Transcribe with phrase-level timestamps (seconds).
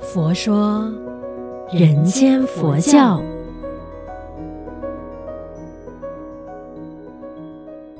[0.00, 0.90] 佛说
[1.70, 3.22] 人间佛教。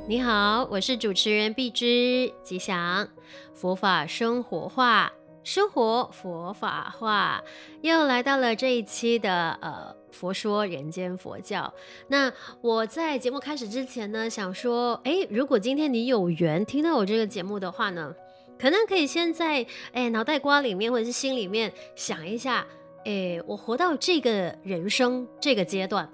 [0.07, 3.07] 你好，我是主持人碧之吉祥，
[3.53, 5.11] 佛法生活化，
[5.43, 7.43] 生活佛法化，
[7.81, 11.71] 又来到了这一期的呃佛说人间佛教。
[12.07, 12.31] 那
[12.61, 18.13] 我在节目开始之前呢，想说，诶，如果今天你有缘听到我这个节目的话呢，
[18.59, 22.65] 可能可以先在诶脑袋瓜里面或者是心里面想一下。
[23.05, 26.09] 诶，我活到这个人生这个阶段，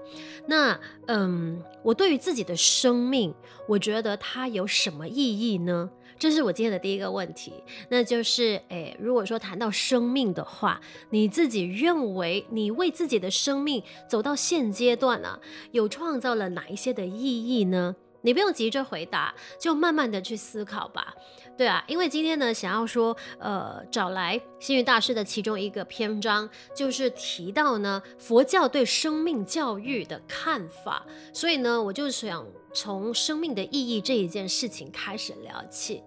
[0.47, 3.31] 那嗯，我对于自己的生命，
[3.67, 5.87] 我觉得它有什么意义呢？
[6.17, 7.53] 这是我今天的第一个问题。
[7.89, 15.39] 那就是，诶，如果说谈到生命的话，你自己认为你为自己的生命走到现阶段啊，
[15.71, 17.95] 有创造了哪一些的意义呢？
[18.21, 21.13] 你不用急着回答，就慢慢的去思考吧。
[21.57, 31.05] 对啊，因为今天呢，想要说，呃，找来星云大师的其中一个篇章，就是提到呢，佛教对生命教育的看法。
[31.33, 36.01] 所以呢，我就想从生命的意义这一件事情开始聊起。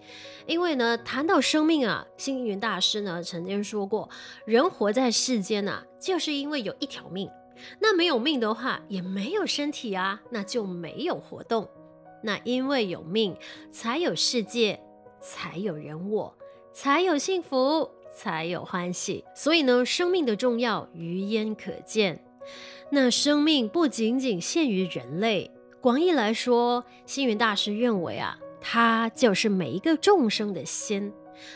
[0.47, 4.09] 因为呢，谈到生命啊，星云大师呢曾经说过，
[4.47, 7.31] 人活在世间啊，就是因为有一条命。
[7.79, 11.69] 那没有命的话，也没有身体啊，那就没有活动。
[12.23, 13.37] 那因为有命，
[13.71, 14.81] 才有世界。
[15.25, 16.37] 才有人我，
[16.73, 19.25] 才有幸福，才有欢喜。
[19.37, 22.25] 所以呢，生命的重要于焉可见。
[22.91, 25.49] 那生命不仅仅限于人类，
[25.81, 31.13] 广义来说，星云大师认为啊，它就是每一个众生的心。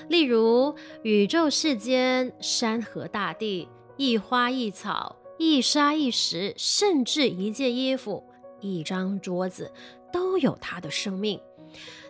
[0.09, 8.23] 例如宇宙世间、山河大地、一花一草、一沙一石，甚至一件衣服、
[8.61, 9.73] 一张桌子，
[10.13, 11.41] 都有它的生命。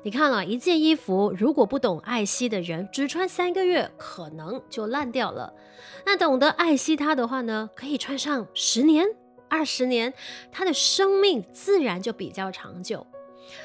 [0.03, 5.53] 你看啊一件衣服，如果不懂爱惜的人，只穿三个月，可能就烂掉了。
[6.05, 9.07] 那懂得爱惜它的话呢，可以穿上十年、
[9.49, 10.15] 二十年，
[10.53, 13.07] 它的生命自然就比较长久。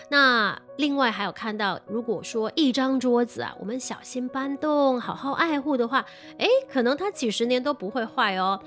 [0.09, 6.05] 那另外还有看到，如果说一张桌子啊，我们小心搬动，好好爱护的话，
[6.37, 8.61] 诶，可能它几十年都不会坏哦。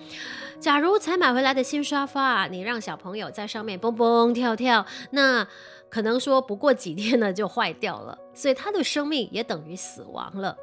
[0.61, 5.47] 假如才买回来的新沙发，你让小朋友在上面蹦蹦跳跳，那
[5.91, 10.57] 可能说不过几天呢就坏掉了，所以它的生命也等于死亡了。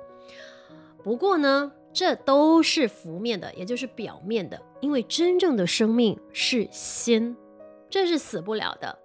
[1.04, 7.36] 不过呢，这都是浮面的，也就是表面的，因为真正的生命是心，
[7.90, 8.98] 这是死不了的。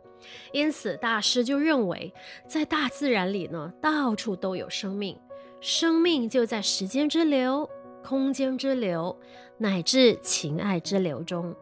[0.53, 2.13] 因此，大师就认为，
[2.47, 5.19] 在大自然里呢，到处都有生命，
[5.61, 7.69] 生命就在时间之流、
[8.03, 9.19] 空间之流，
[9.59, 11.55] 乃至情爱之流中，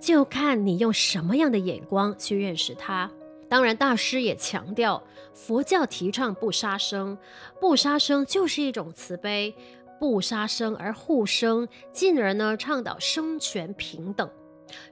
[0.00, 3.10] 就看你用什么样的眼光去认识它。
[3.48, 5.02] 当然，大师也强调，
[5.34, 7.18] 佛教提倡不杀生，
[7.60, 9.54] 不杀生就是一种慈悲，
[10.00, 14.30] 不杀生而护生，进而呢倡导生权平等。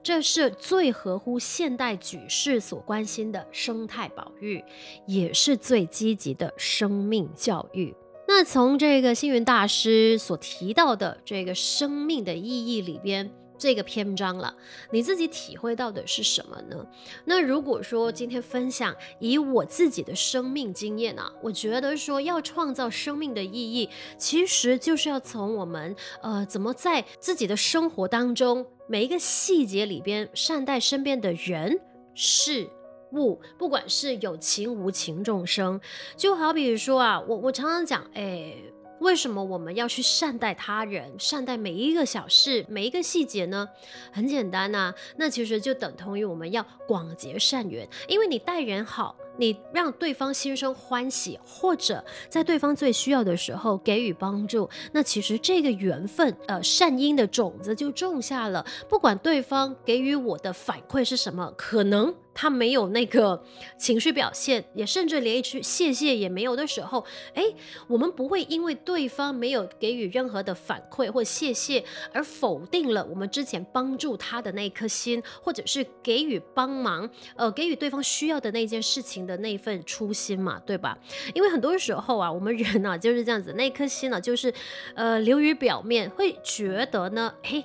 [0.03, 4.65] 这是最合乎现代举世所关心的生态保育，
[5.07, 7.95] 也是最积极的生命教育。
[8.29, 14.55] 那从这个星云大师所提到的这个生命的意义里边，这个篇章了，
[14.93, 16.87] 你自己体会到的是什么呢？
[17.25, 31.81] 那如果说今天分享以我自己的生命经验啊，我觉得说要创造生命的意义，其实就是要从我们呃怎么在自己的生活当中每一个细节里边善待身边的人
[32.13, 32.69] 事
[33.13, 35.81] 物，不管是有情无情众生，
[36.17, 38.53] 就好比说啊，我我常常讲，哎。
[38.99, 43.67] 为什么我们要去善待他人，善待每一个小事、每一个细节呢？
[44.13, 49.17] 很简单呐、那其实就等同于我们要广结善缘，因为你待人好。
[49.41, 58.65] 你让对方心生欢喜，或者在对方最需要的时候给予帮助，那其实这个缘分，呃，善因的种子就种下了。
[58.89, 63.39] 不管对方给予我的反馈是什么，可能他没有那个
[63.77, 67.45] 情绪表现，也甚至连一句谢谢也没有的时候，哎，
[67.87, 71.85] 我们不会因为对方没有给予任何的反馈或谢谢
[72.15, 77.07] 而否定了我们之前帮助他的那颗心，或者是给予帮忙，
[77.37, 80.97] 呃，给予对方需要的那件事情的那份初心嘛，对吧？
[81.35, 84.51] 因为很多时候啊，我们人呢、啊、就是这样子，那颗心呢、就是
[84.95, 87.63] 呃流于表面，会觉得呢，嘿，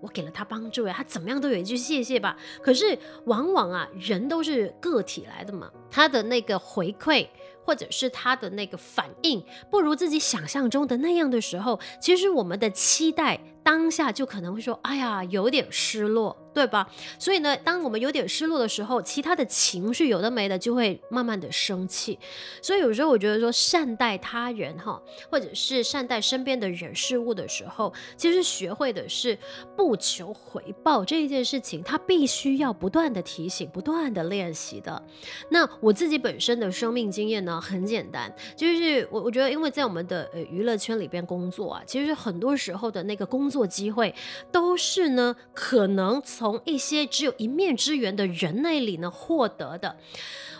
[0.00, 2.36] 我给了他帮助呀，他怎么样都有一句谢谢吧。
[2.62, 7.26] 可是往往啊，人都是个体来的嘛，他的那个回馈
[7.64, 16.36] 或者是他的那个反应不如自己想象中的那样的时候，其实我们的期待当下就可能会说，哎呀，有点失落。
[16.54, 16.90] 对吧？
[17.20, 22.18] 所以呢，当我们有点失落的时候，其他的情绪有的没的就会慢慢的生气。
[22.60, 25.00] 所以有时候我觉得说善待他人哈，
[25.30, 29.38] 或者是善待身边的人事物的时候，其实学会的是
[29.76, 35.00] 不求回报这一件事情，他必须要不断的提醒，不断的练习的。
[35.50, 44.14] 那我自己本身的生命经验呢，很简单，就是我我觉得，因为在我们的呃娱乐圈里边工作啊，其实很多时候的那个工作机会
[44.50, 49.96] 都是呢，可能从一些只有一面之缘的人那里呢获得的。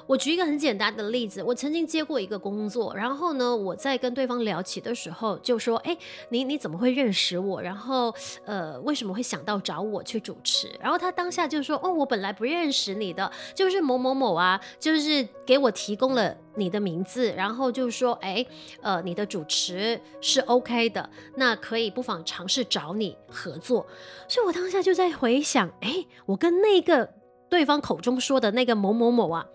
[0.06, 5.94] 我举一个很简单的例子，我曾经接过一个工作，然后呢，我在跟对方聊起的时候，就说：“哎，
[6.30, 7.60] 你你怎么会认识我？
[7.60, 8.14] 然后
[8.46, 18.44] 呃，为什么会想到找我去主持？”然后他当下就说：“哦，我本来不认识你的，就是某某某啊，就是是给我提供了你的名字，然后就说：哎，
[18.82, 23.86] 呃，你的主持是 OK 的，那可以不妨尝试找你合作。”
[24.28, 27.14] 所以我当下就在回想：哎，我跟那个
[27.48, 29.46] 对方口中说的那个某某某啊。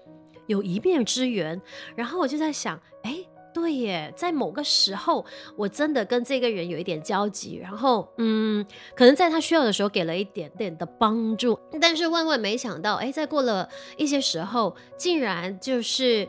[0.47, 1.61] 有一面之缘，
[1.95, 8.65] 然后我就在想，哎，对耶，在某个时候，我真的跟这个人有一点交集，然后，嗯，
[8.95, 16.27] 可能在他需要的时候给了一点点的帮助，但是万万没想到，哎，在过了一些时候，竟然就是。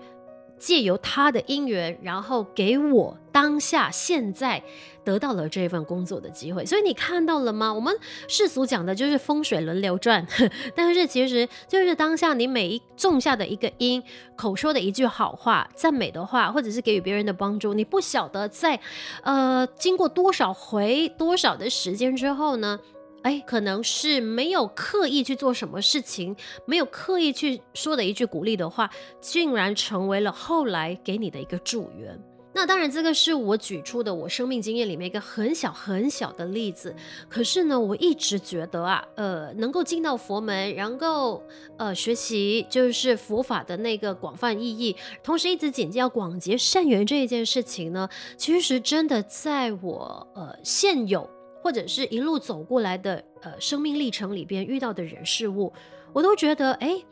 [0.59, 4.62] 借由他的因缘，然后给我当下现在
[5.05, 7.73] 得到了这份工作的机会，所以你看到了吗？
[7.73, 7.95] 我们
[8.29, 10.27] 世俗讲的就是风水轮流转，
[10.75, 14.03] 但是其实就是当下你每一种下的一个因，
[14.37, 18.81] 口说的一句好话、赞美的话，或者是给予别人的帮助，你不晓得在
[19.23, 22.81] 呃经过多少回、多少的时间之后呢？
[23.25, 26.37] 哎，可能是没有刻意去做什么事情，
[26.67, 28.91] 没有刻意去说的一句鼓励的话，
[29.21, 32.23] 竟然成为了后来给你的一个助缘。
[32.56, 36.94] 那当然，这个是我举出的我生命经验里面一个很小很小的例子。
[37.29, 41.43] 可是呢，我一直觉得啊，呃，能够进到佛门，然后
[41.79, 51.34] 呃学习就是佛法的那个广泛意义，同时一直谨记要广结善缘这一件事情呢，其实真的在我呃现有。
[51.64, 55.72] 或者是一路走过来的，呃，生命历程里边遇到的人事物，
[56.12, 57.02] 我都觉得，哎，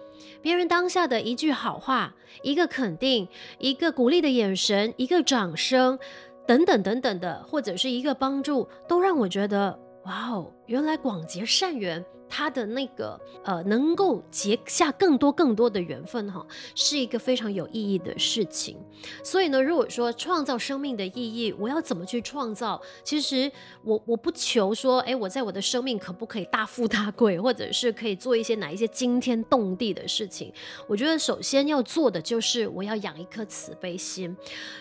[0.43, 3.27] 别人当下的一句好话，一个肯定，
[3.59, 5.99] 一个鼓励的眼神，一个掌声，
[6.47, 12.05] 等等等等的，或者是一个帮助，都让我觉得，哇哦，原来广结善缘。
[12.35, 18.79] 他的那个呃，能够结下更多更多的缘分哈，是一个非常有意义的事情。
[19.23, 22.81] 所以呢，如果说创造生命的意义，我要怎么去创造？
[23.05, 23.53] 其实
[23.85, 30.51] 我我不求说，哎，我在我的生命可不可以大富大贵，或者是可以做一些哪一些惊天动地的事情？
[30.87, 34.35] 我觉得首先要做的就是我要养一颗慈悲心，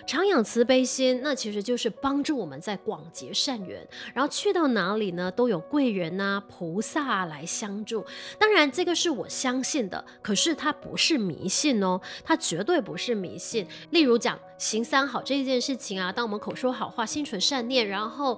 [0.07, 7.40] 常养慈悲心，那其实就是帮助我们在广结善缘，然后去到哪里呢，都有贵人啊、菩萨啊来。
[7.41, 8.05] 来相助，
[8.37, 13.65] 当然这个是我相信的，可是它不是迷信哦，它绝对不是迷信。
[13.89, 18.37] 例如讲行三好这一件事情啊，当我们口说好话、心存善念，然后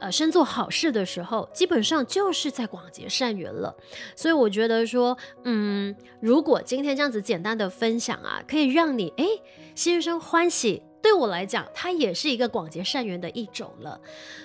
[0.00, 3.76] 呃身做好事的时候，基本上就是在广结善缘了。
[4.16, 9.24] 所以我觉得说，嗯，如果今天这样子简单的分享啊，可以让你哎
[9.76, 10.82] 心生欢喜。
[11.02, 14.00] 对我来讲，它也是一个广结善缘的一种了。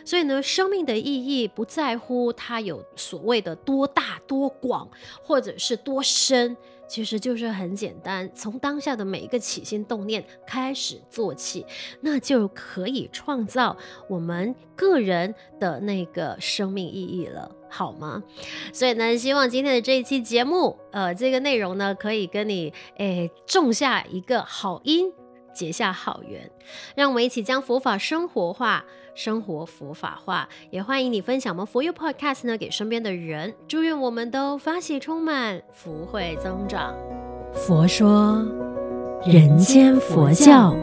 [0.05, 4.89] 所以呢，生命的意义不在乎它有所谓的多大多广，
[5.21, 6.55] 或者是多深，
[6.87, 11.65] 其实就是很简单，从当下的每一个起心动念开始做起，
[12.01, 13.75] 那就可以创造
[14.07, 18.23] 我们个人的那个生命意义了，好吗？
[18.71, 25.11] 所以呢，希望今天的这一期节目，呃，这个内容呢，可以跟你诶种下一个好因。
[25.55, 26.51] 结下好缘，
[26.95, 28.85] 让我们一起将佛法生活化，
[29.15, 30.47] 生活佛法化。
[30.69, 33.55] 也欢迎你分享我们佛佑 Podcast 呢给身边的人。
[33.67, 36.93] 祝愿我们都发喜充满，福慧增长。
[37.53, 38.45] 佛说，
[39.25, 40.75] 人间佛教。